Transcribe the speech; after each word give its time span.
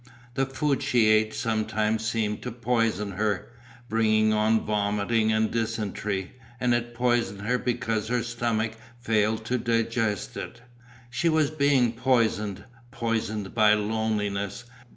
The 0.33 0.47
food 0.47 0.81
she 0.81 1.09
ate 1.09 1.31
sometimes 1.31 2.03
seemed 2.03 2.41
to 2.41 2.51
poison 2.51 3.11
her, 3.11 3.49
bringing 3.87 4.33
on 4.33 4.65
vomiting 4.65 5.31
and 5.31 5.51
dysentery, 5.51 6.31
and 6.59 6.73
it 6.73 6.95
poisoned 6.95 7.41
her 7.41 7.59
because 7.59 8.07
her 8.07 8.23
stomach 8.23 8.71
failed 8.99 9.45
to 9.45 9.59
digest 9.59 10.35
it. 10.37 10.63
She 11.11 11.29
was 11.29 11.51
being 11.51 11.91
poisoned, 11.93 12.63
poisoned 12.89 13.53
by 13.53 13.75
loneliness. 13.75 14.63